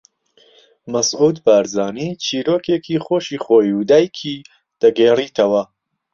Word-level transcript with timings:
مەسعود 0.91 1.37
بارزانی 1.45 2.09
چیرۆکێکی 2.23 2.97
خۆشی 3.05 3.41
خۆی 3.45 3.71
و 3.77 3.81
دایکی 3.89 4.35
دەگێڕیتەوە 4.81 5.63